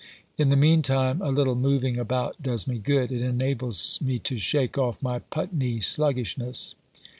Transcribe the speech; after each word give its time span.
In 0.35 0.49
the 0.49 0.55
meantime 0.55 1.21
a 1.21 1.29
little 1.29 1.53
moving 1.53 1.99
about 1.99 2.41
does 2.41 2.67
me 2.67 2.79
good. 2.79 3.11
It 3.11 3.21
enables 3.21 4.01
me 4.03 4.17
to 4.17 4.35
shake 4.35 4.75
off 4.75 4.99
my 4.99 5.19
Putney 5.19 5.79
sluggish 5.79 6.39
ness." 6.39 6.73